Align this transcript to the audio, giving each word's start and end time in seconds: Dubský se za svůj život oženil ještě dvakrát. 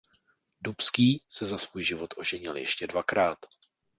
Dubský 0.61 1.23
se 1.29 1.45
za 1.45 1.57
svůj 1.57 1.83
život 1.83 2.13
oženil 2.17 2.57
ještě 2.57 2.87
dvakrát. 2.87 3.37